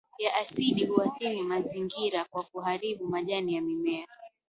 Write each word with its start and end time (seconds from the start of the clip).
ya 0.19 0.35
asidi 0.35 0.85
huathiri 0.85 1.43
mazingira 1.43 2.25
kwa 2.25 2.43
kuharibu 2.43 3.07
majani 3.07 3.55
ya 3.55 3.61
mimea 3.61 4.07